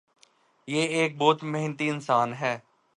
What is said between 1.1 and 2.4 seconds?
بہت محنتی انسان